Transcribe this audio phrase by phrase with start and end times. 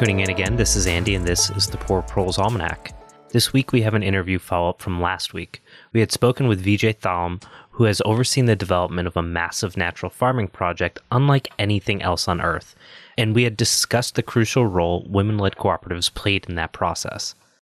[0.00, 0.56] Tuning in again.
[0.56, 2.94] This is Andy, and this is the Poor Proles Almanac.
[3.32, 5.62] This week we have an interview follow up from last week.
[5.92, 10.08] We had spoken with Vijay Thallam, who has overseen the development of a massive natural
[10.08, 12.74] farming project unlike anything else on Earth,
[13.18, 17.34] and we had discussed the crucial role women led cooperatives played in that process.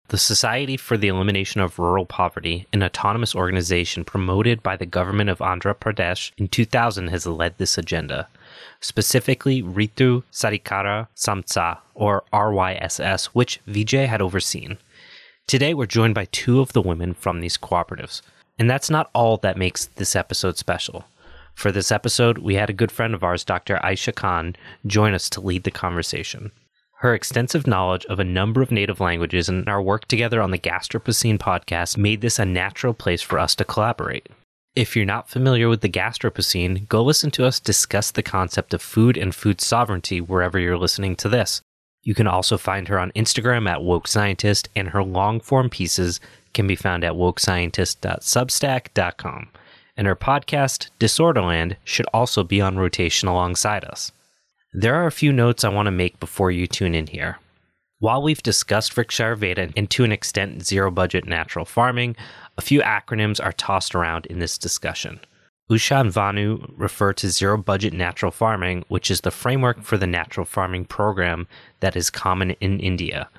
[0.09, 5.31] The Society for the Elimination of Rural Poverty, an autonomous organization promoted by the government
[5.31, 8.27] of Andhra Pradesh in 2000, has led this agenda.
[8.79, 14.77] Specifically, Ritu Sahakara Samstha, or RYSS, which Vijay had overseen.
[15.47, 18.21] Today, we're joined by two of the women from these cooperatives.
[18.57, 21.05] And that's not all that makes this episode special.
[21.55, 23.83] For this episode, we had a good friend of ours, Dr.
[23.83, 26.51] Ayesha Khan, join us to lead the conversation.
[26.99, 30.59] Her extensive knowledge of a number of native languages and our work together on the
[30.59, 34.27] Gastropocene podcast made this a natural place for us to collaborate.
[34.73, 38.81] If you're not familiar with the Gastropocene, go listen to us discuss the concept of
[38.81, 41.61] food and food sovereignty wherever you're listening to this.
[42.03, 46.21] You can also find her on Instagram at Woke Scientist, and her long form pieces
[46.53, 49.49] can be found at wokescientist.substack.com.
[49.97, 54.13] And her podcast, Disorderland, should also be on rotation alongside us.
[54.71, 57.39] There are a few notes I want to make before you tune in here.
[57.99, 62.15] While we've discussed Vriksha Ayurveda and to an extent zero budget natural farming,
[62.57, 65.19] a few acronyms are tossed around in this discussion.
[65.69, 70.07] Usha and Vanu refer to zero budget natural farming, which is the framework for the
[70.07, 71.47] natural farming program
[71.79, 73.29] that is common in India.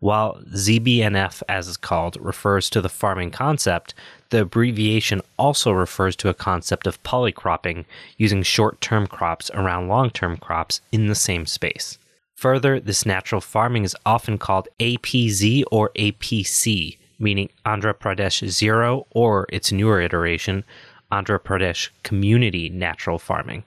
[0.00, 3.94] While ZBNF, as it's called, refers to the farming concept,
[4.30, 7.84] the abbreviation also refers to a concept of polycropping,
[8.18, 11.98] using short term crops around long term crops in the same space.
[12.34, 19.46] Further, this natural farming is often called APZ or APC, meaning Andhra Pradesh Zero or
[19.50, 20.64] its newer iteration,
[21.10, 23.64] Andhra Pradesh Community Natural Farming.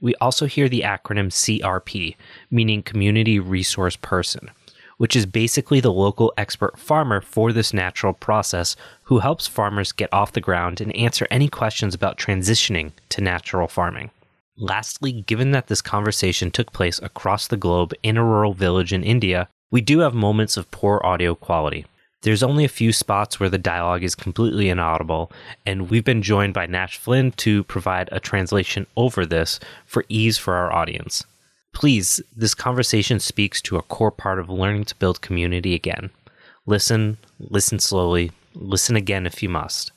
[0.00, 2.16] We also hear the acronym CRP,
[2.50, 4.50] meaning Community Resource Person
[4.98, 10.12] which is basically the local expert farmer for this natural process who helps farmers get
[10.12, 14.10] off the ground and answer any questions about transitioning to natural farming.
[14.56, 19.04] Lastly, given that this conversation took place across the globe in a rural village in
[19.04, 21.86] India, we do have moments of poor audio quality.
[22.22, 25.30] There's only a few spots where the dialogue is completely inaudible,
[25.64, 30.36] and we've been joined by Nash Flynn to provide a translation over this for ease
[30.36, 31.24] for our audience.
[31.72, 36.10] Please, this conversation speaks to a core part of learning to build community again.
[36.66, 39.92] Listen, listen slowly, listen again if you must.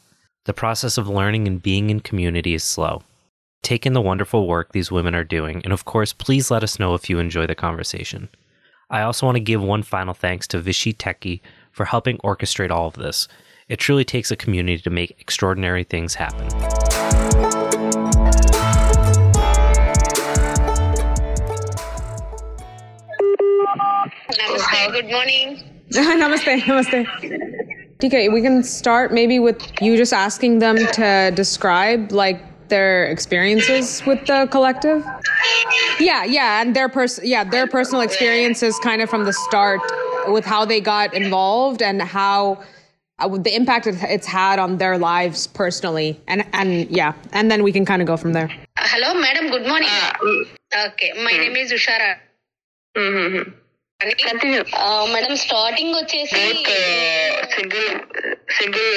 [0.45, 3.01] The process of learning and being in community is slow.
[3.63, 6.77] Take in the wonderful work these women are doing, and of course, please let us
[6.77, 8.29] know if you enjoy the conversation.
[8.91, 12.87] I also want to give one final thanks to Vishy Teki for helping orchestrate all
[12.87, 13.27] of this.
[13.67, 16.47] It truly takes a community to make extraordinary things happen.
[24.31, 25.63] Namaste, good morning.
[25.91, 27.07] namaste, namaste.
[27.99, 34.03] DK, we can start maybe with you just asking them to describe like their experiences
[34.05, 35.05] with the collective.
[35.05, 35.19] Uh,
[35.99, 39.81] yeah, yeah, and their pers- yeah, their personal experiences kind of from the start
[40.28, 42.62] with how they got involved and how
[43.18, 47.72] uh, the impact it's had on their lives personally and and yeah and then we
[47.72, 51.40] can kind of go from there uh, hello madam good morning uh, okay my mm-hmm.
[51.40, 52.10] name is ushara
[52.96, 53.50] mm-hmm.
[55.14, 56.42] Madam starting వచ్చేసి
[57.56, 57.90] single
[58.58, 58.90] single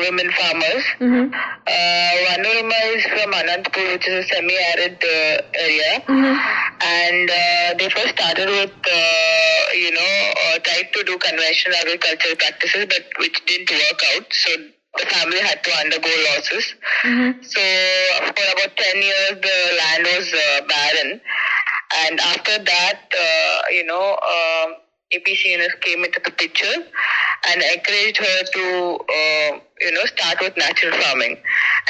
[0.00, 0.84] women farmers.
[1.00, 1.32] Mm-hmm.
[1.32, 6.36] Uh, one of is from Anantapur, which is a semi-arid uh, area, mm-hmm.
[6.82, 12.36] and uh, they first started with, uh, you know, uh, tried to do conventional agricultural
[12.36, 14.26] practices, but which didn't work out.
[14.30, 14.50] So
[14.98, 16.74] the family had to undergo losses.
[17.02, 17.42] Mm-hmm.
[17.42, 17.62] So
[18.20, 21.20] for about ten years, the land was uh, barren,
[22.06, 24.74] and after that, uh, you know, um,
[25.14, 26.84] APCNF came into the picture
[27.48, 31.36] and encouraged her to, uh, you know, start with natural farming.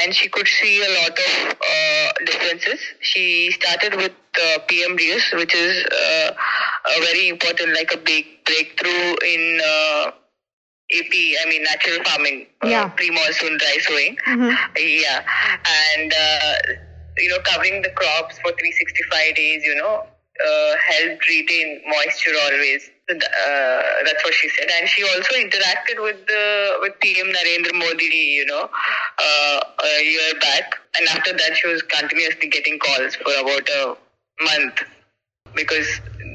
[0.03, 2.81] And she could see a lot of uh, differences.
[3.01, 6.33] She started with uh, PMDS, which is uh,
[6.97, 10.11] a very important, like a big breakthrough in uh,
[10.93, 12.89] AP, I mean natural farming, uh, yeah.
[12.89, 14.17] pre-monsoon dry sowing.
[14.27, 14.51] Mm-hmm.
[14.79, 15.25] Yeah,
[15.97, 16.55] and uh,
[17.17, 22.91] you know, covering the crops for 365 days, you know, uh, helped retain moisture always.
[23.11, 28.05] Uh, that's what she said, and she also interacted with the with PM Narendra Modi,
[28.07, 28.71] you know,
[29.19, 33.97] uh, a year back, and after that she was continuously getting calls for about a
[34.45, 34.81] month
[35.55, 35.87] because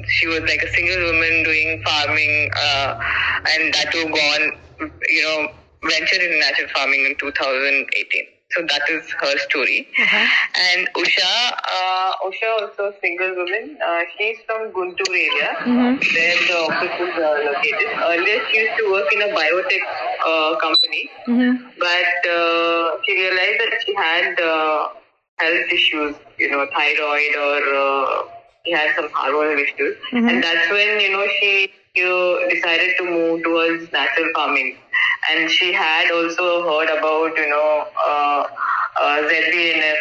[0.06, 3.00] she was like a single woman doing farming, uh,
[3.50, 5.48] and that too gone, you know,
[5.88, 8.26] ventured in natural farming in 2018.
[8.52, 9.86] So that is her story.
[10.00, 10.26] Okay.
[10.58, 13.78] And Usha, uh, Usha also a single woman.
[13.84, 15.50] Uh, she's from Guntur area,
[16.14, 17.88] where the office is uh, located.
[18.10, 19.84] Earlier, she used to work in a biotech
[20.26, 21.10] uh, company,
[21.78, 24.88] but uh, she realized that she had uh,
[25.38, 28.22] health issues, you know, thyroid or uh,
[28.66, 29.96] she had some hormonal issues,
[30.26, 34.76] and that's when you know she you decided to move towards natural farming.
[35.30, 37.84] And she had also heard about, you know,
[39.28, 39.96] ZBNF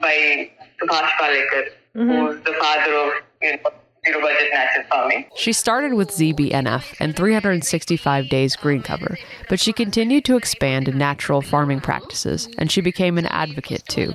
[0.00, 0.50] by
[0.80, 1.64] Subhash Palekar,
[1.96, 2.10] mm-hmm.
[2.10, 3.12] who's the father of,
[3.42, 3.70] you know,
[4.06, 5.24] zero budget natural farming.
[5.36, 9.16] She started with ZBNF and 365 days green cover,
[9.48, 14.14] but she continued to expand natural farming practices, and she became an advocate too.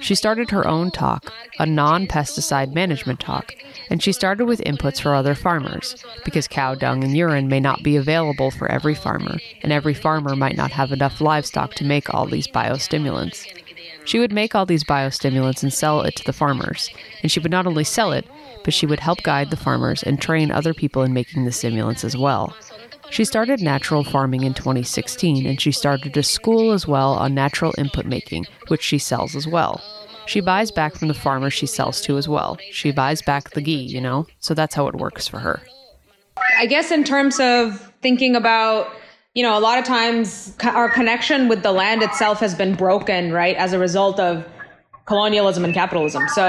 [0.00, 3.54] She started her own talk, a non pesticide management talk,
[3.90, 7.82] and she started with inputs for other farmers, because cow dung and urine may not
[7.82, 12.12] be available for every farmer, and every farmer might not have enough livestock to make
[12.14, 13.46] all these biostimulants.
[14.10, 16.90] She would make all these biostimulants and sell it to the farmers,
[17.22, 18.26] and she would not only sell it,
[18.64, 22.02] but she would help guide the farmers and train other people in making the stimulants
[22.02, 22.52] as well.
[23.10, 27.72] She started natural farming in 2016 and she started a school as well on natural
[27.78, 29.80] input making, which she sells as well.
[30.26, 32.58] She buys back from the farmers she sells to as well.
[32.72, 34.26] She buys back the ghee, you know?
[34.40, 35.62] So that's how it works for her.
[36.58, 38.92] I guess in terms of thinking about,
[39.34, 43.32] you know, a lot of times our connection with the land itself has been broken,
[43.32, 44.44] right, as a result of
[45.04, 46.26] colonialism and capitalism.
[46.34, 46.44] So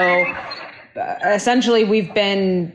[0.95, 2.73] uh, essentially, we've been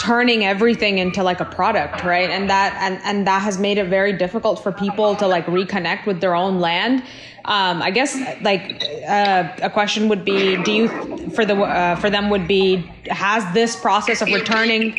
[0.00, 2.30] turning everything into like a product, right?
[2.30, 6.06] And that and and that has made it very difficult for people to like reconnect
[6.06, 7.02] with their own land.
[7.44, 12.08] Um, I guess like uh, a question would be, do you for the uh, for
[12.08, 12.76] them would be
[13.10, 14.94] has this process of returning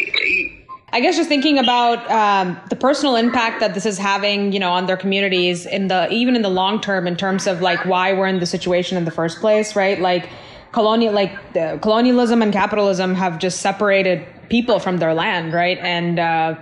[0.91, 4.71] I guess just thinking about um, the personal impact that this is having, you know,
[4.71, 8.13] on their communities in the even in the long term, in terms of like why
[8.13, 9.99] we're in the situation in the first place, right?
[9.99, 10.29] Like
[10.71, 15.77] colonial, like the colonialism and capitalism have just separated people from their land, right?
[15.79, 16.55] And uh,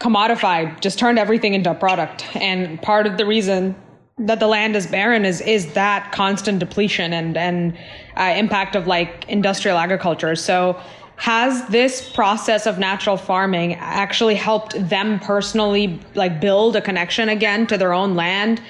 [0.00, 2.24] commodified, just turned everything into a product.
[2.36, 3.74] And part of the reason
[4.18, 7.76] that the land is barren is is that constant depletion and and
[8.16, 10.36] uh, impact of like industrial agriculture.
[10.36, 10.78] So
[11.16, 17.66] has this process of natural farming actually helped them personally like build a connection again
[17.68, 18.60] to their own land?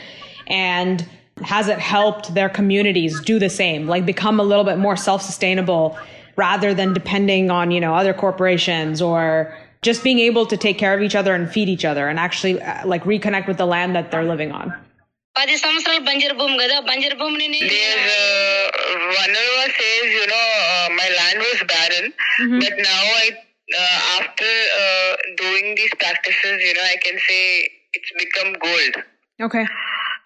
[0.47, 1.07] And
[1.43, 5.99] has it helped their communities do the same like become a little bit more self-sustainable
[6.37, 10.95] rather than depending on you know other corporations or just being able to take care
[10.95, 13.97] of each other and feed each other and actually uh, like reconnect with the land
[13.97, 14.73] that they're living on
[15.36, 18.68] పది సంవత్సరాలు బంజరు భూమి కదా బంజరు భూమిని నేను- There's uh,
[19.16, 22.08] Vanarva says, you know, uh, my land was barren,
[22.60, 23.28] but now I,
[23.82, 26.98] uh, after uh, doing these practices, you know, I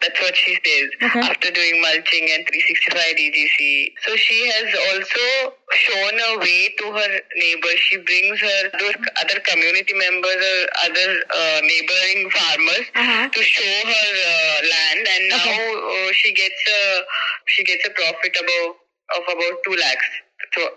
[0.00, 0.20] can say it's become gold.
[0.20, 1.20] okay That's what she says Okay.
[1.20, 3.93] after doing mulching and 365 DGC.
[4.06, 7.81] So she has also shown a way to her neighbors.
[7.88, 13.28] She brings her those other community members or other uh, neighboring farmers Uh-huh.
[13.31, 16.08] to show her uh, land, and now Okay.
[16.08, 17.02] uh, she gets a
[17.46, 18.76] she gets a profit above
[19.16, 20.10] of about two lakhs.
[20.54, 20.69] So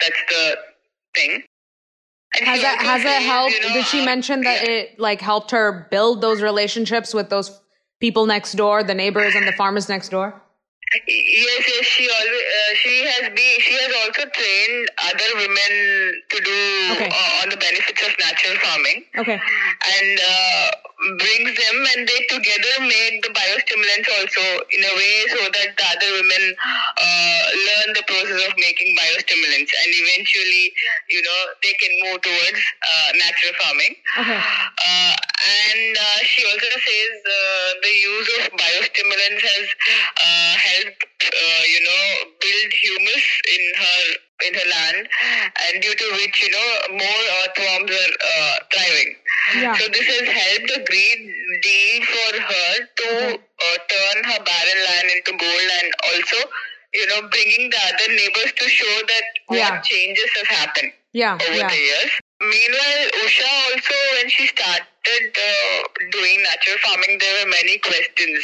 [0.00, 0.58] that's the
[1.14, 1.42] thing.
[2.36, 5.20] And has that has it helped you know, did she uh, mention that it like
[5.20, 7.60] helped her build those relationships with those
[8.00, 10.40] people next door the neighbors and the farmers next door
[10.92, 15.72] Yes, yes, she always uh, she has been she has also trained other women
[16.32, 16.58] to do
[16.96, 17.10] Okay.
[17.12, 20.66] uh, on the benefits of natural farming okay and uh,
[21.20, 25.86] brings them and they together make the biostimulants also in a way so that the
[25.92, 30.72] other women uh, learn the process of making biostimulants and eventually
[31.12, 33.92] you know they can move towards uh, natural farming.
[34.24, 34.40] Okay.
[34.40, 35.14] Uh,
[35.52, 41.80] and uh, she also says uh, the use of biostimulants has uh, helped, uh, you
[41.84, 42.04] know,
[42.40, 44.02] build humus in her
[44.46, 45.08] in her land,
[45.66, 49.10] and due to which you know more earthworms are uh, thriving.
[49.58, 49.74] Yeah.
[49.76, 51.20] So this has helped a great
[51.62, 56.38] deal for her to uh, turn her barren land into gold, and also
[56.94, 59.70] you know bringing the other neighbors to show that Yeah.
[59.70, 62.12] what changes have happened yeah over yeah the years.
[62.40, 64.86] Meanwhile, Usha also, when she started
[65.34, 65.78] uh,
[66.10, 68.40] doing natural farming, there were many questions.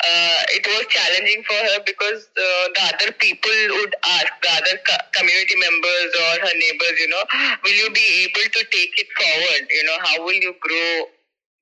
[0.00, 4.76] Uh, it was challenging for her because uh, the other people would ask, the other
[4.88, 7.24] co- community members or her neighbors, you know,
[7.64, 9.62] will you be able to take it forward?
[9.70, 10.90] You know, how will you grow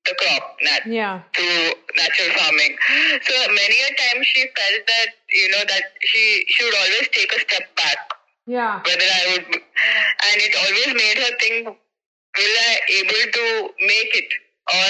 [0.07, 2.77] the crop nat- yeah through natural farming?
[3.27, 7.39] So many a time she felt that, you know, that she should always take a
[7.43, 7.97] step back
[8.47, 12.73] yeah whether I would, and it always made her think, will I
[13.03, 13.45] able to
[13.81, 14.29] make it,
[14.73, 14.89] or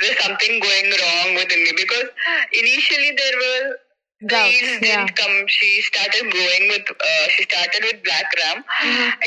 [0.00, 1.72] there's something going wrong within me?
[1.76, 2.08] Because
[2.52, 3.76] initially there were
[4.22, 5.06] yields yeah.
[5.06, 5.46] didn't come.
[5.48, 6.86] She started growing with.
[6.90, 8.64] Uh, she started with black gram.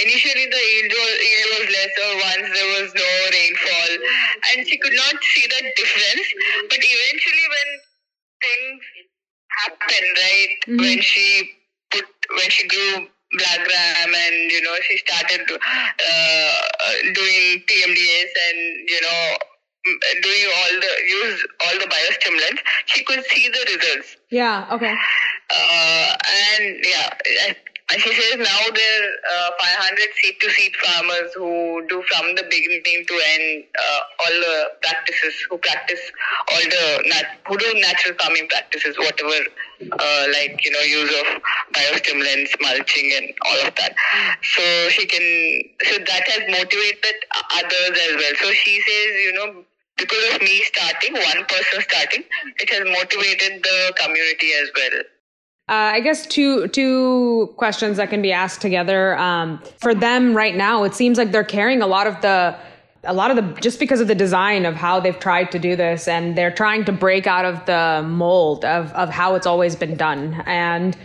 [0.04, 3.92] Initially, the yield was, yield was lesser once there was no rainfall,
[4.52, 6.28] and she could not see the difference.
[6.70, 7.70] But eventually, when
[8.42, 8.84] things
[9.64, 11.52] happened, right, when she
[11.92, 12.06] put
[12.40, 16.62] when she grew black gram and you know she started uh,
[17.14, 19.36] doing PMDS and you know
[20.22, 24.18] doing all the use all the biostimulants, she could see the results.
[24.32, 24.68] Yeah.
[24.72, 24.94] Okay.
[25.50, 26.16] Uh,
[26.58, 27.54] and yeah,
[27.92, 32.34] and she says now there are uh, 500 seed to seed farmers who do from
[32.36, 36.02] the beginning to end uh, all the practices, who practice
[36.50, 39.38] all the nat- who do natural farming practices, whatever
[39.92, 41.42] uh, like you know use of
[41.78, 43.94] biostimulants, mulching, and all of that.
[44.42, 45.26] So she can
[45.86, 47.16] so that has motivated
[47.54, 48.34] others as well.
[48.42, 49.64] So she says you know.
[49.98, 52.26] Because of me starting, one person starting,
[52.60, 55.04] it has motivated the community as well.
[55.68, 59.18] Uh, I guess two two questions that can be asked together.
[59.18, 62.56] Um, for them right now, it seems like they're carrying a lot of the
[63.04, 65.76] a lot of the just because of the design of how they've tried to do
[65.76, 69.76] this, and they're trying to break out of the mold of of how it's always
[69.76, 70.44] been done.
[70.46, 70.96] And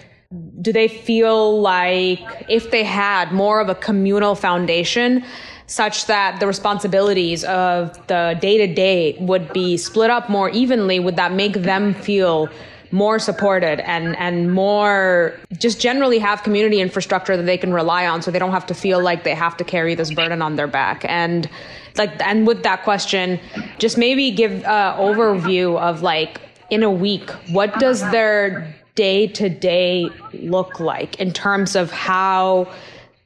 [0.61, 5.25] do they feel like if they had more of a communal foundation?
[5.69, 10.99] Such that the responsibilities of the day to day would be split up more evenly,
[10.99, 12.51] would that make them feel
[12.93, 18.21] more supported and and more just generally have community infrastructure that they can rely on
[18.23, 20.67] so they don't have to feel like they have to carry this burden on their
[20.67, 21.05] back.
[21.09, 21.49] And
[21.97, 23.41] like and with that question
[23.79, 29.49] just maybe give a overview of like in a week what does their day to
[29.49, 32.71] day look like in terms of how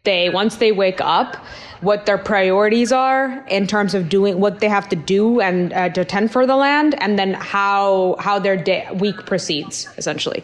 [0.04, 1.36] they once they wake up
[1.80, 5.88] what their priorities are in terms of doing what they have to do and uh,
[5.90, 10.42] to tend for the land and then how how their day, week proceeds essentially.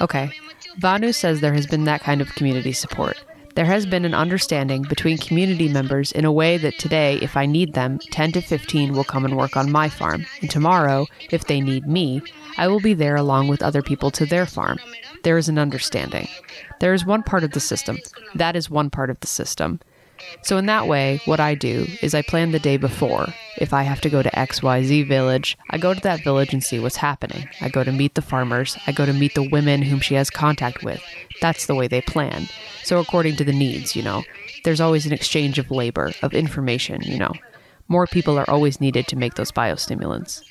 [0.00, 0.30] Okay.
[0.78, 3.16] Vanu says there has been that kind of community support.
[3.58, 7.44] There has been an understanding between community members in a way that today, if I
[7.44, 10.26] need them, 10 to 15 will come and work on my farm.
[10.40, 12.22] And tomorrow, if they need me,
[12.56, 14.78] I will be there along with other people to their farm.
[15.24, 16.28] There is an understanding.
[16.78, 17.98] There is one part of the system.
[18.32, 19.80] That is one part of the system.
[20.42, 23.32] So, in that way, what I do is I plan the day before.
[23.56, 26.78] If I have to go to XYZ village, I go to that village and see
[26.78, 27.48] what's happening.
[27.60, 28.76] I go to meet the farmers.
[28.86, 31.02] I go to meet the women whom she has contact with.
[31.40, 32.48] That's the way they plan.
[32.84, 34.22] So, according to the needs, you know,
[34.64, 37.32] there's always an exchange of labor, of information, you know.
[37.88, 40.42] More people are always needed to make those biostimulants.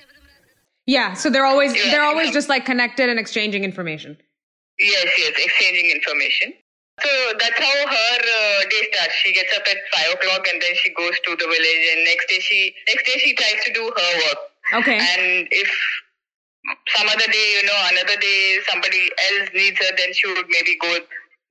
[0.87, 4.17] yeah so they're always they're always just like connected and exchanging information
[4.79, 6.53] Yes, yes, exchanging information.
[7.03, 9.13] So that's how her uh, day starts.
[9.23, 11.83] She gets up at five o'clock and then she goes to the village.
[11.93, 14.39] And next day she next day she tries to do her work.
[14.81, 15.69] okay And if
[16.95, 20.77] some other day, you know, another day somebody else needs her, then she would maybe
[20.81, 20.97] go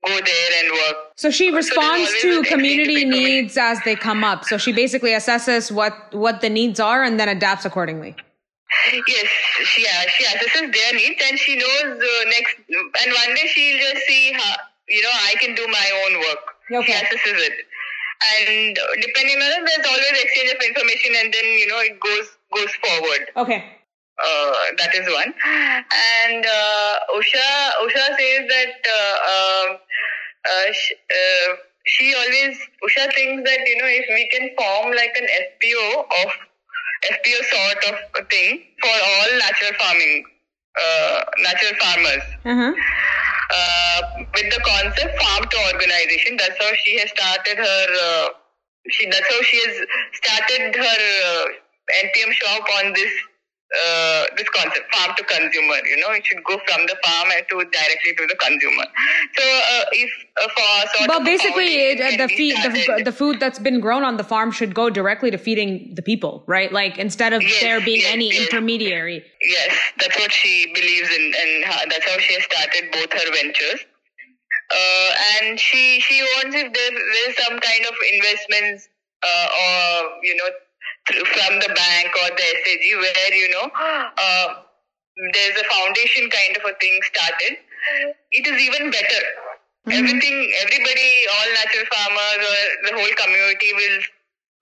[0.05, 0.97] go there and work.
[1.15, 3.41] so she responds always to community community.
[3.41, 7.19] needs as they come up so she basically assesses what what the needs are and
[7.19, 8.15] then adapts accordingly
[9.07, 9.27] Yes,
[9.65, 12.55] she yeah, she assesses their needs and she knows uh, next.
[12.69, 14.55] And one day she'll just see how
[14.89, 16.43] you know I can do my own work.
[16.83, 16.93] Okay.
[16.93, 17.55] She assesses it,
[18.39, 22.27] and depending on it, there's always exchange of information, and then you know it goes
[22.55, 23.23] goes forward.
[23.45, 23.61] okay
[24.17, 25.29] Uh, that is one.
[25.45, 27.49] And uh, Usha
[27.85, 29.67] Usha says that uh, um,
[30.51, 31.49] uh, sh- uh,
[31.85, 35.85] she always Usha thinks that you know if we can form like an FPO
[36.21, 36.29] of
[37.13, 40.25] FPO sort of a thing for all natural farming,
[40.81, 42.23] uh, natural farmers.
[42.53, 42.73] uh-huh.
[43.49, 44.01] Uh,
[44.35, 47.85] with the concept farm to organization, that's how she has started her.
[48.03, 48.27] Uh,
[48.89, 49.75] she that's how she has
[50.13, 51.45] started her uh,
[52.03, 53.11] NPM shop on this
[53.67, 55.75] uh, this concept farm to consumer.
[55.89, 58.85] You know, it should go from the farm and to directly to the consumer.
[59.37, 60.09] So uh, if
[60.41, 64.03] uh, for sort well basically it, uh, the feed the, the food that's been grown
[64.03, 67.61] on the farm should go directly to feeding the people right like instead of Yes,
[67.61, 68.47] there being yes, any yes.
[68.47, 73.11] intermediary Yes, that's what she believes in, and ha- that's how she has started both
[73.13, 73.85] her ventures.
[74.69, 75.09] Uh,
[75.41, 78.89] and she she wants if there, is some kind of investments
[79.23, 80.49] uh, or you know
[81.07, 84.47] from the bank or the SAG where you know uh,
[85.33, 87.57] there's a foundation kind of a thing started.
[88.31, 89.23] It is even better.
[89.87, 90.37] Everything,
[90.67, 93.99] everybody, all natural farmers or the whole community will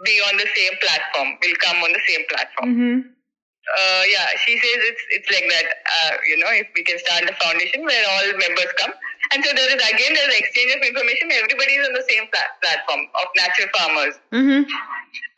[0.06, 1.34] be on the same platform.
[1.42, 2.98] Will come on the same platform mm-hmm.
[3.10, 5.66] uh, yeah, she says it's it's like that.
[5.66, 8.94] Uh, you know, if we can start the foundation where all members come,
[9.34, 11.32] And so there is again there's exchange of information.
[11.32, 14.16] Everybody is on the same plat- platform of natural farmers.
[14.32, 14.62] Mm-hmm.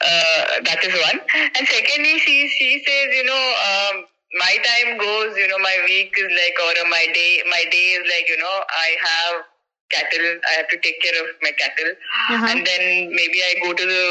[0.02, 1.20] Uh, that is one.
[1.58, 3.96] And secondly, she she says, you know, um,
[4.38, 8.04] my time goes, you know, my week is like, or my day, my day is
[8.06, 9.36] like, you know, I have
[9.92, 10.30] cattle.
[10.50, 12.46] I have to take care of my cattle, Uh-huh.
[12.52, 14.04] and then maybe I go to the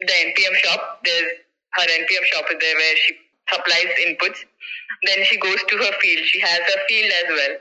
[0.00, 1.00] the NPM shop.
[1.04, 1.32] There's
[1.74, 3.16] her NPM shop is there where she
[3.52, 4.38] supplies inputs.
[5.04, 6.22] Then she goes to her field.
[6.26, 7.54] She has a field as well.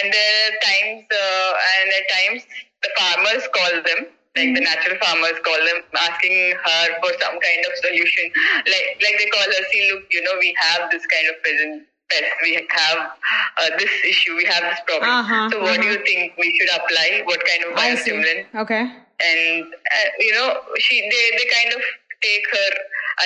[0.00, 2.40] And there are times, uh, and at times
[2.82, 4.00] the farmers call them,
[4.36, 8.30] like the natural farmers call them, asking her for some kind of solution.
[8.66, 11.86] Like like they call her, see, look, you know, we have this kind of present
[12.10, 12.30] pest.
[12.42, 12.98] We have
[13.58, 14.36] uh, this issue.
[14.36, 15.10] We have this problem.
[15.10, 15.98] Uh-huh, so what do uh-huh.
[15.98, 17.22] you think we should apply?
[17.24, 18.46] What kind of biostimulant?
[18.54, 18.84] Okay.
[19.20, 21.82] and uh, you know she they, they kind of
[22.22, 22.70] take her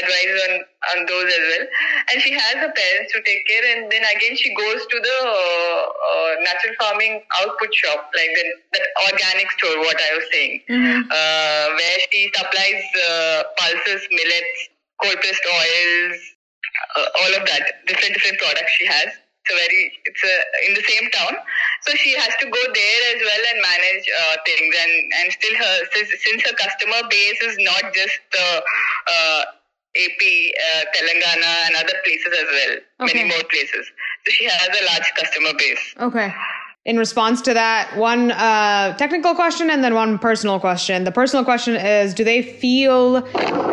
[0.03, 0.53] advice on
[0.95, 1.67] on those as well.
[2.13, 5.19] And she has her parents to take care and then again she goes to the
[5.25, 10.61] uh, uh, natural farming output shop like the, organic store what i was saying.
[11.11, 14.69] Uh, where she supplies uh, pulses millets
[15.03, 16.35] cold pressed oils
[16.97, 19.11] uh, all of that different different products she has.
[19.45, 20.35] It's a very it's a,
[20.69, 21.35] in the same town.
[21.85, 24.73] So she has to go there as well and manage uh, things.
[24.73, 29.43] And and still her since, since her customer base is not just the uh,
[29.97, 30.21] AP,
[30.65, 33.19] uh, Telangana, and other places as well, Okay.
[33.19, 33.87] many more places.
[34.27, 35.95] So she has a large customer base.
[36.01, 36.35] Okay.
[36.85, 41.05] In response to that, one uh, technical question and then one personal question.
[41.05, 43.23] The personal question is Do they feel,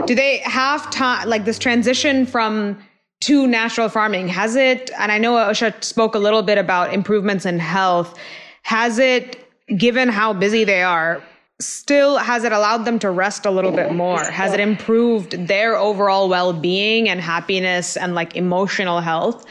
[0.05, 2.77] do they have time, like this transition from
[3.25, 4.29] to natural farming?
[4.29, 8.17] Has it, and I know Usha spoke a little bit about improvements in health,
[8.63, 9.45] has it,
[9.77, 11.21] given how busy they are,
[11.61, 14.23] still has it allowed them to rest a little bit more?
[14.23, 19.45] Has it improved their overall well being and happiness and like emotional health?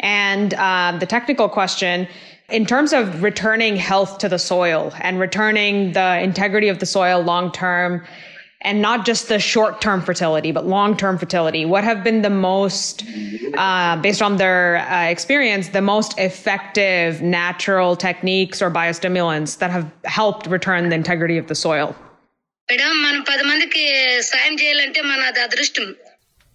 [0.00, 2.08] And um, the technical question,
[2.48, 7.22] in terms of returning health to the soil and returning the integrity of the soil
[7.22, 8.02] long term,
[8.62, 11.64] and not just the short term fertility, but long term fertility?
[11.64, 13.04] What have been the most,
[13.54, 19.90] uh, based on their uh, experience, the most effective natural techniques or biostimulants that have
[20.04, 21.94] helped return the integrity of the soil?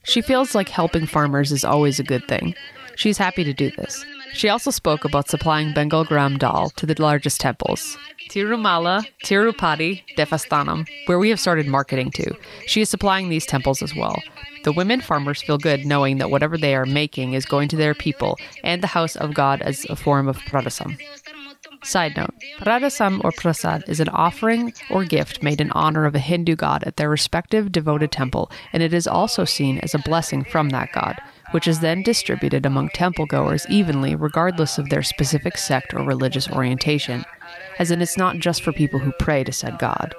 [0.03, 2.55] She feels like helping farmers is always a good thing.
[2.95, 4.05] She's happy to do this.
[4.35, 7.97] She also spoke about supplying Bengal Gram dal to the largest temples,
[8.29, 12.35] Tirumala, Tirupati, Devasthanam, where we have started marketing to.
[12.67, 14.21] She is supplying these temples as well.
[14.65, 17.93] The women farmers feel good knowing that whatever they are making is going to their
[17.93, 20.99] people and the house of God as a form of pradasam.
[21.83, 26.19] Side note Pradasam or prasad is an offering or gift made in honor of a
[26.19, 30.43] Hindu god at their respective devoted temple, and it is also seen as a blessing
[30.43, 35.57] from that god, which is then distributed among temple goers evenly, regardless of their specific
[35.57, 37.23] sect or religious orientation,
[37.79, 40.15] as in it's not just for people who pray to said god.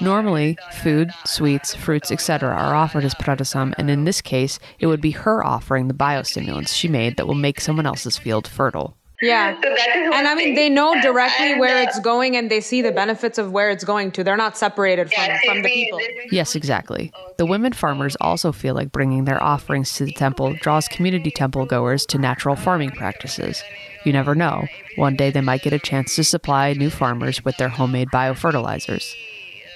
[0.00, 2.54] Normally, food, sweets, fruits, etc.
[2.54, 6.74] are offered as pradasam, and in this case, it would be her offering the biostimulants
[6.74, 8.97] she made that will make someone else's field fertile.
[9.20, 9.54] Yeah.
[9.54, 10.54] So that is And I mean, thing.
[10.54, 13.70] they know directly And, where uh, it's going and they see the benefits of where
[13.70, 14.22] it's going to.
[14.22, 16.00] They're not separated from, yeah, from the people.
[16.30, 17.12] Yes, exactly.
[17.36, 21.66] The women farmers also feel like bringing their offerings to the temple draws community temple
[21.66, 23.62] goers to natural farming practices.
[24.04, 24.66] You never know.
[24.96, 29.14] One day they might get a chance to supply new farmers with their homemade biofertilizers.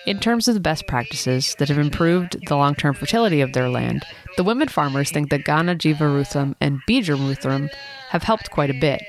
[0.06, 3.68] In terms of the best practices that have improved the long term fertility of their
[3.68, 4.04] land,
[4.36, 7.68] the women farmers think that Ghana Jivarutham and Bijarutham
[8.10, 9.00] have helped quite a bit.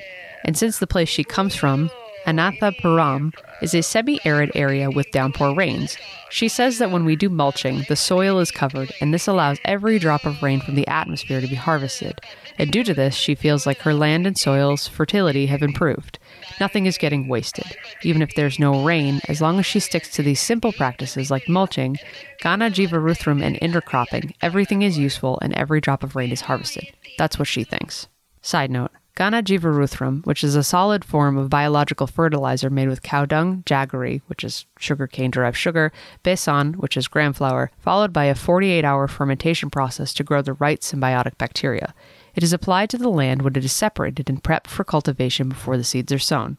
[0.44, 1.90] And since the place she comes from,
[2.26, 5.96] Anantapuram, is a semi arid area with downpour rains,
[6.30, 9.98] she says that when we do mulching, the soil is covered, and this allows every
[9.98, 12.18] drop of rain from the atmosphere to be harvested.
[12.58, 16.18] And due to this, she feels like her land and soil's fertility have improved.
[16.60, 17.76] Nothing is getting wasted.
[18.02, 21.48] Even if there's no rain, as long as she sticks to these simple practices like
[21.48, 21.98] mulching,
[22.40, 26.86] Ghana Jivaruthram and intercropping, everything is useful and every drop of rain is harvested.
[27.18, 28.08] That's what she thinks.
[28.40, 33.24] Side note Ghana Jivaruthram, which is a solid form of biological fertilizer made with cow
[33.24, 35.92] dung, jaggery, which is sugarcane derived sugar,
[36.24, 40.54] besan, which is gram flour, followed by a 48 hour fermentation process to grow the
[40.54, 41.94] right symbiotic bacteria.
[42.34, 45.76] It is applied to the land when it is separated and prepped for cultivation before
[45.76, 46.56] the seeds are sown.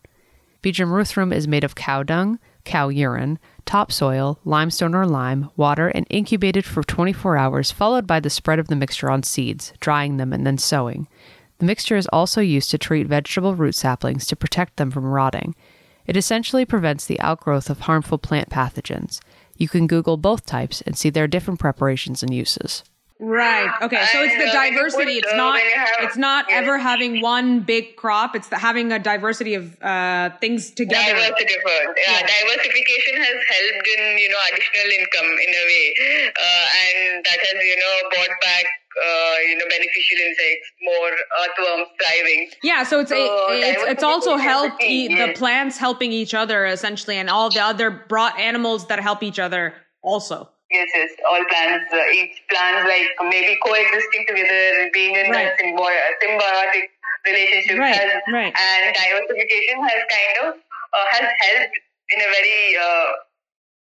[0.63, 6.63] Bijamruthrum is made of cow dung, cow urine, topsoil, limestone or lime, water, and incubated
[6.63, 10.47] for 24 hours, followed by the spread of the mixture on seeds, drying them, and
[10.47, 11.09] then sowing.
[11.59, 15.55] The mixture is also used to treat vegetable root saplings to protect them from rotting.
[16.05, 19.19] It essentially prevents the outgrowth of harmful plant pathogens.
[19.57, 22.83] You can Google both types and see their different preparations and uses.
[23.17, 23.71] Right.
[23.81, 24.05] Okay.
[24.11, 25.13] So it's the And, when you diversity.
[25.13, 25.53] It's not.
[25.53, 28.35] when you have- It's not ever having one big crop.
[28.35, 31.13] It's the, having a diversity of uh, things together.
[31.15, 31.97] Diversity first.
[32.05, 32.27] Yeah, Yeah.
[32.43, 35.95] diversification has helped in you know additional income in a way,
[36.27, 38.65] uh, and that has you know brought back
[39.03, 41.11] uh, you know beneficial insects, more
[41.43, 42.49] earthworms thriving.
[42.63, 42.83] Yeah.
[42.83, 47.29] So it's a, So it's it's also helped the plants helping each other essentially, and
[47.29, 50.49] all the other brought animals that help each other also.
[50.71, 51.09] Yes, yes.
[51.29, 55.45] All plants, uh, each plants like maybe coexisting together, being in Right.
[55.45, 56.85] that symbi- symbiotic
[57.25, 58.53] relationship, Right, has, right.
[58.59, 60.55] and diversification has kind of
[60.93, 61.75] uh, has helped
[62.09, 63.11] in a very uh,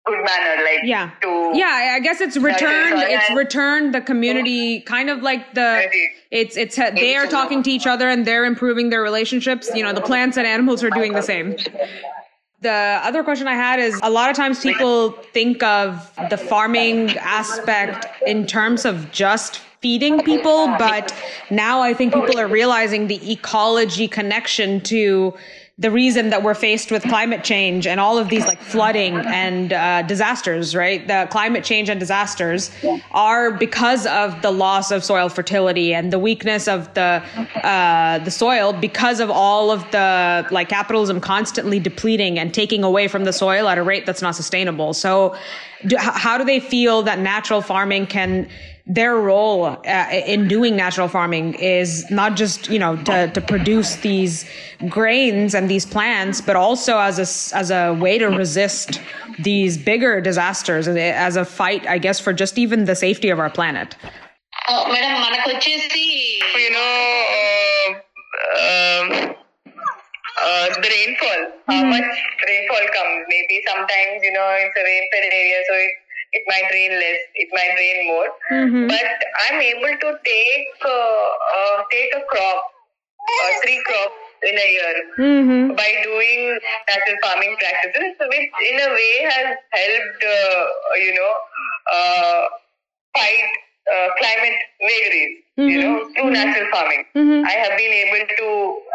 [0.07, 1.11] good manner, like Yeah.
[1.23, 1.71] to Yeah.
[1.71, 3.01] I I guess it's returned.
[3.03, 5.89] It's returned the community kind of like the.
[6.31, 9.71] It's it's they are talking to each other and they're improving their relationships.
[9.75, 11.57] You know, the plants and animals are doing the same.
[12.63, 17.11] The other question I had is a lot of times people think of the farming
[17.19, 21.13] aspect in terms of just feeding people, but
[21.51, 25.35] now I think people are realizing the ecology connection to
[25.83, 29.73] the reason that we're faced with climate change and all of these like flooding and
[29.73, 31.09] uh, disasters, right?
[31.09, 32.71] The climate change and disasters
[33.11, 37.21] are because of the loss of soil fertility and the weakness of the
[37.65, 43.09] uh, the soil because of all of the like capitalism constantly depleting and taking away
[43.09, 44.95] from the soil at a rate that's not sustainable.
[44.95, 45.37] So,
[45.85, 48.49] do, how do they feel that natural farming can
[48.86, 53.98] their role uh, in doing natural farming is not just you know to, to produce
[53.98, 54.46] these
[54.88, 59.02] grains and these plants but also as a s- as a way to resist
[59.40, 63.40] these bigger disasters and as a fight i guess for just even the safety of
[63.40, 63.90] our planet
[64.94, 66.06] madam మనకు వచ్చేసి
[66.64, 66.94] you know,
[67.40, 67.88] uh,
[68.64, 69.08] um,
[70.46, 72.10] uh, the rainfall, how much
[72.48, 73.20] rainfall comes.
[73.30, 75.76] Maybe sometimes, you know, it's a rain-fed area, so
[76.33, 78.29] it, might rain less, it might rain more.
[78.89, 79.17] But
[79.49, 84.97] I'm able to take uh, uh, take a crop, uh, three crops in a year
[85.77, 90.65] by doing natural farming practices, which in a way has helped, uh,
[90.97, 91.33] you know,
[91.93, 92.43] uh,
[93.15, 93.51] fight
[93.91, 97.05] uh, climate vagaries, you know, through natural farming.
[97.45, 98.49] I have been able to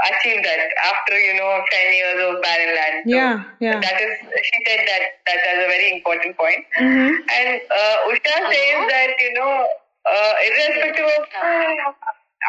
[0.10, 2.95] achieve that after, you know, 10 years of barren land.
[3.04, 3.80] So Yeah, yeah.
[3.80, 4.13] That is,
[4.47, 6.63] she said that that is a very important point.
[7.38, 9.67] And uh, Usha says that, you know,
[10.08, 11.26] uh, irrespective of,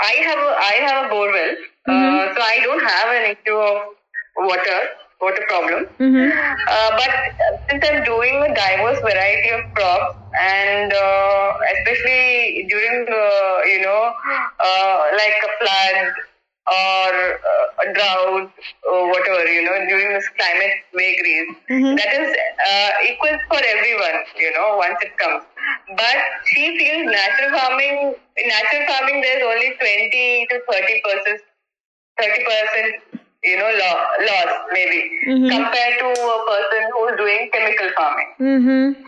[0.00, 1.54] I have a, I have a bore well,
[1.88, 3.76] uh, so I don't have an issue of
[4.36, 4.80] water,
[5.20, 5.86] water problem.
[6.68, 7.12] Uh, but
[7.70, 13.24] since I'm doing a diverse variety of crops, and uh, especially during the,
[13.66, 14.12] you know,
[14.64, 16.12] uh, like a flood
[16.70, 18.52] or uh, a drought
[18.88, 21.48] or whatever, you know, during this climate vagaries,
[21.96, 22.28] that is
[22.70, 25.44] uh, equal for everyone, you know, once it comes.
[25.96, 26.18] But
[26.52, 31.40] she feels natural farming, in natural farming, there's only 20 to 30 percent
[32.20, 35.00] 30% you know lo- loss maybe
[35.48, 38.30] compared to a person who's doing chemical farming.
[38.40, 39.02] Mm-hmm.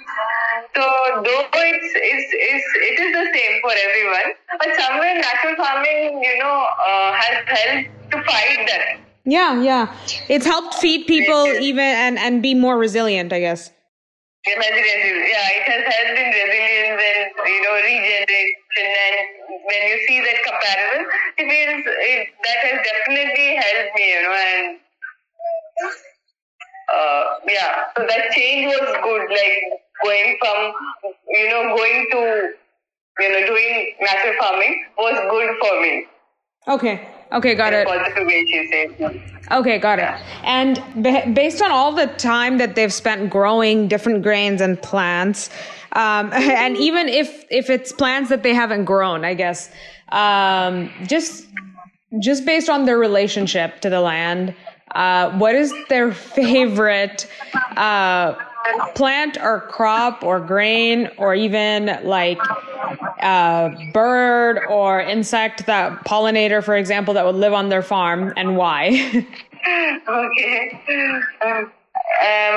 [0.75, 0.83] so
[1.25, 6.39] though it's, it's, it's it is the same for everyone but somewhere natural farming you
[6.39, 8.99] know uh, has helped to fight that.
[9.25, 9.95] Yeah yeah.
[10.29, 13.71] It's helped feed people even and and be more resilient i guess
[14.47, 18.57] yeah, it has helped in resilience and you know regeneration.
[18.81, 19.17] And
[19.67, 21.07] when you see that comparison,
[21.39, 24.33] it feels it, that has definitely helped me, you know.
[24.33, 24.79] And
[26.89, 29.25] uh, yeah, so that change was good.
[29.31, 30.73] Like going from
[31.29, 32.53] you know going to
[33.21, 36.07] you know doing natural farming was good for me.
[36.69, 39.23] okay okay got it positive way, she said.
[39.51, 40.15] Okay, got it.
[40.45, 45.51] And based on all the time that they've spent growing different grains and plants,
[45.93, 49.71] um, and even if if it's plants that they haven't grown, I guess,
[50.11, 51.47] um, just
[52.21, 54.55] just based on their relationship to the land,
[54.95, 57.27] uh, what is their favorite
[57.77, 58.35] uh,
[58.96, 62.40] plant or crop or grain or even like
[63.22, 68.58] uh, bird or insect that pollinator, for example, that would live on their farm and
[68.58, 68.84] why?
[70.16, 70.50] Okay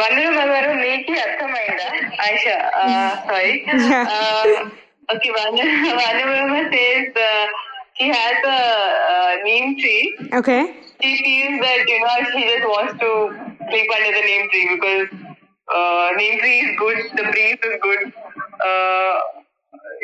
[0.01, 1.87] వందన గారు మీకు అర్థమైందా
[2.25, 2.45] ఆయిష
[3.29, 3.53] sorry
[5.13, 5.71] okay Vandana
[6.03, 7.19] Vandana says
[7.99, 8.59] she has a
[9.13, 10.61] uh, neem tree okay.
[11.03, 13.11] she feels that you know she just wants to
[13.69, 15.09] sleep under the neem tree because
[15.70, 18.14] uh, tree is good the breeze is good
[18.64, 19.20] uh,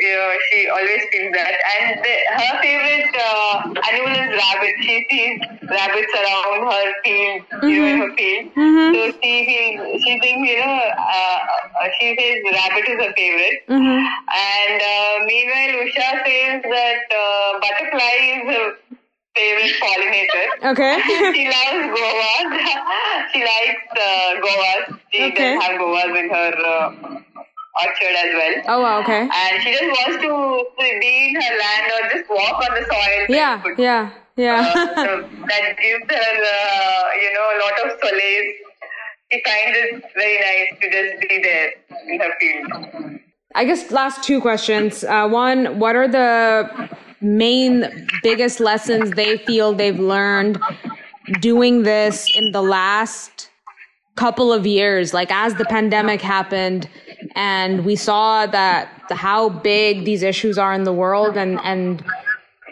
[0.08, 1.54] know, she always feels that.
[1.72, 3.54] And the, her favorite uh,
[3.90, 4.74] animal is rabbit.
[4.80, 7.68] She sees rabbits around her field, mm-hmm.
[7.68, 8.46] you know, in her field.
[8.56, 8.94] Mm-hmm.
[8.94, 11.38] So she feels, she thinks, you know, uh,
[11.80, 13.60] uh, she says rabbit is her favorite.
[13.68, 14.00] Mm-hmm.
[14.32, 18.98] And uh, meanwhile, Usha says that uh, butterfly is her
[19.34, 20.46] favorite pollinator.
[20.72, 20.98] Okay.
[21.34, 23.32] she loves guavas.
[23.32, 25.00] she likes uh, guavas.
[25.12, 25.54] She okay.
[25.54, 27.20] does have guavas in her uh,
[27.82, 28.54] orchard as well.
[28.68, 29.22] Oh, wow, okay.
[29.22, 30.64] And she just wants to
[31.00, 33.26] be in her land or just walk on the soil.
[33.28, 34.72] Yeah, yeah, yeah.
[34.74, 38.52] Uh, so that gives her, uh, you know, a lot of solace.
[39.32, 41.72] She finds it very nice to just be there
[42.08, 43.20] in her field.
[43.54, 45.04] I guess last two questions.
[45.04, 46.88] Uh, one, what are the
[47.20, 50.58] main biggest lessons they feel they've learned
[51.40, 53.50] doing this in the last
[54.16, 56.88] couple of years like as the pandemic happened
[57.34, 62.04] and we saw that how big these issues are in the world and and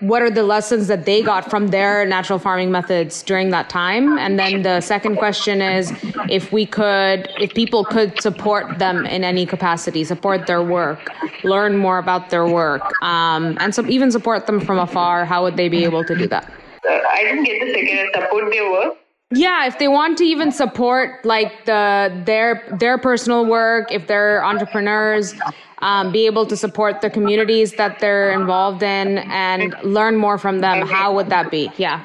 [0.01, 4.19] what are the lessons that they got from their natural farming methods during that time?
[4.19, 5.93] And then the second question is
[6.29, 11.11] if we could if people could support them in any capacity support their work
[11.45, 15.57] learn more about their work um, and some even support them from afar how would
[15.57, 16.51] they be able to do that?
[16.89, 18.95] I didn't get the second support their work.
[19.31, 24.43] Yeah, if they want to even support like the their their personal work, if they're
[24.43, 25.35] entrepreneurs,
[25.80, 30.60] um, be able to support the communities that they're involved in and learn more from
[30.60, 31.72] them, how would that be?
[31.78, 32.00] Yeah.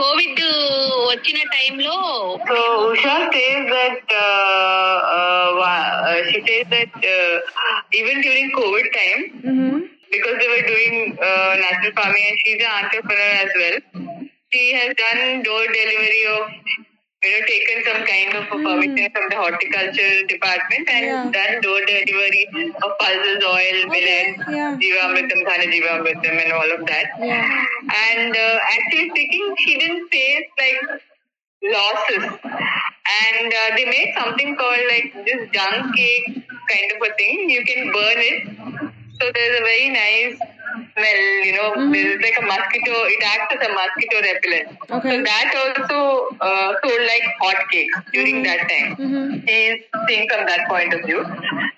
[0.00, 0.40] Covid
[1.08, 1.96] వచ్చిన టైంలో
[2.48, 2.60] so
[2.90, 3.98] Usha says that
[6.30, 7.36] she says that uh,
[7.98, 9.76] even during covid time mm-hmm.
[10.14, 10.94] because they were doing
[11.28, 13.76] uh, natural farming and she's an entrepreneur as well
[14.52, 14.90] she has
[17.23, 19.11] you know, taken some kind of a permission mm.
[19.13, 21.31] from the horticulture department and yeah.
[21.31, 22.47] done door delivery
[22.83, 24.55] of pulses, oil, millet, okay.
[24.55, 24.75] yeah.
[24.75, 27.07] Jivamritam, Ghana Jivamritam and all of that.
[27.19, 27.65] Yeah.
[28.11, 31.01] And uh, actually speaking, she didn't face like
[31.63, 32.39] losses.
[32.43, 37.49] And uh, they made something called like this dung cake kind of a thing.
[37.49, 38.91] You can burn it.
[39.19, 40.39] So there's a very nice
[40.93, 41.91] smell, you know, mm-hmm.
[41.91, 44.67] there's like a mosquito, it acts as a mosquito repellent.
[44.89, 45.09] Okay.
[45.09, 48.43] So that also uh, sold like hot hotcakes during mm-hmm.
[48.43, 48.95] that time.
[48.95, 49.47] Mm-hmm.
[49.47, 51.25] She's seeing from that point of view.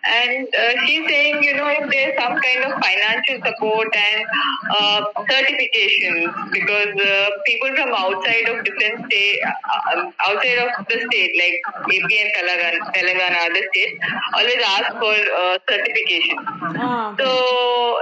[0.06, 4.26] And uh, she's saying, you know, if there's some kind of financial support and
[4.70, 10.98] uh, certification, because uh, people from outside of different state, uh, um, outside of the
[11.10, 11.58] state, like
[11.90, 13.98] AP and Telangana, Telangana other states,
[14.36, 16.38] always ask for uh, certification.
[16.78, 17.16] Oh.
[17.18, 17.30] So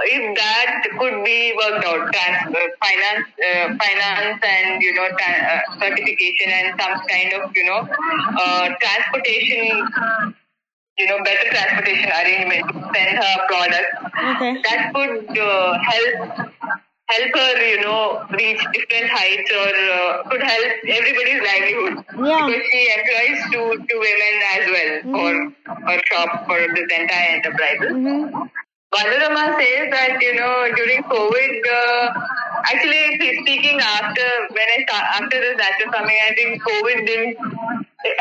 [0.04, 2.14] if that could be worked out.
[2.14, 7.88] Uh, finance, uh, finance, and you know, uh, certification, and some kind of you know,
[8.40, 10.34] uh, transportation.
[10.98, 13.94] You know, better transportation arrangement to send her products.
[14.36, 14.62] Okay.
[14.62, 16.54] That could uh, help
[17.06, 22.04] help her, you know, reach different heights or uh, could help everybody's livelihood.
[22.24, 22.46] Yeah.
[22.46, 25.14] Because she employs two two women as well mm-hmm.
[25.14, 27.80] for her shop for this entire enterprise.
[27.80, 28.46] Mm-hmm.
[28.94, 32.14] Vandurama says that, you know, during COVID, uh,
[32.70, 37.36] actually speaking after, when I start, after this natural farming, I think COVID didn't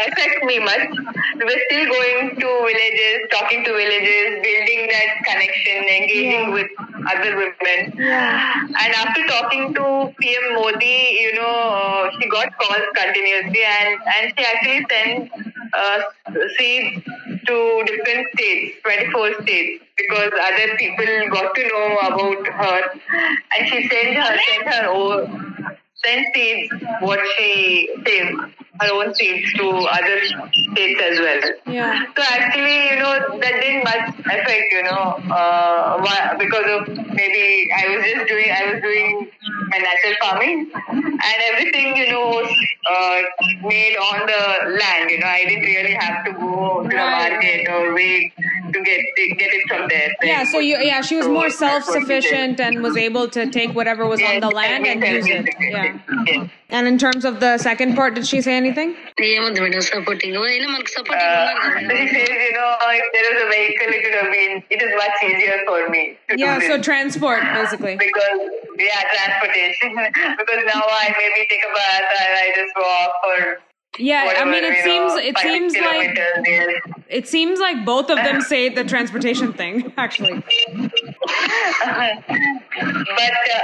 [0.07, 0.89] affect me much.
[1.37, 6.49] We were still going to villages, talking to villages, building that connection, engaging yeah.
[6.49, 6.69] with
[7.09, 7.93] other women.
[7.97, 8.61] Yeah.
[8.63, 14.33] And after talking to PM Modi, you know, uh, she got calls continuously and, and
[14.37, 15.31] she actually sent
[15.73, 16.01] uh,
[16.57, 17.03] seeds
[17.47, 22.81] to different states, 24 states because other people got to know about her
[23.57, 29.53] and she sent her sent her own sent seeds what she saved her own seeds
[29.53, 31.41] to other states as well.
[31.67, 32.05] Yeah.
[32.15, 37.95] So actually, you know, that didn't much affect, you know, uh, because of maybe I
[37.95, 39.31] was just doing I was doing
[39.69, 42.51] my natural farming and everything, you know, was
[42.89, 45.09] uh, made on the land.
[45.09, 48.33] You know, I didn't really have to go to the market or wait
[48.73, 48.99] to get
[49.37, 50.15] get it from there.
[50.23, 53.73] Yeah, so you yeah, she was so more self sufficient and was able to take
[53.75, 55.47] whatever was on the land and use it.
[55.59, 55.92] Yeah.
[56.69, 58.95] And in terms of the second part, did she say anything?
[60.87, 61.23] Uh, supporting.
[61.23, 64.81] Uh, she says, you know, if there was a vehicle, it would have been, it
[64.81, 66.17] is much easier for me.
[66.35, 67.95] yeah, so transport, basically.
[67.95, 68.39] Because,
[68.77, 69.95] yeah, transportation.
[70.37, 73.59] because now I maybe take a bus and I just walk or
[73.99, 76.17] yeah, Whatever, I mean, it seems know, it seems like
[77.09, 79.93] it seems like both of them say the transportation thing.
[79.97, 80.33] Actually,
[80.73, 80.83] but
[81.91, 82.15] uh,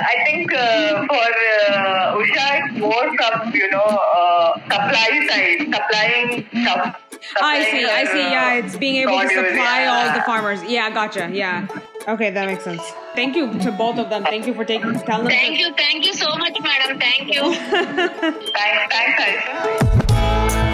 [0.01, 1.29] I think uh, for
[1.71, 7.08] uh, Usha, it's more from you know uh, supply side, supplying stuff.
[7.41, 8.19] I see, I see.
[8.19, 10.63] Yeah, it's being able to supply all the farmers.
[10.63, 11.29] Yeah, gotcha.
[11.31, 11.67] Yeah.
[12.07, 12.81] Okay, that makes sense.
[13.15, 14.23] Thank you to both of them.
[14.23, 15.27] Thank you for taking telling them.
[15.27, 16.99] Thank you, thank you so much, madam.
[16.99, 17.53] Thank you.
[17.53, 20.68] Thanks, thanks, Ayesha.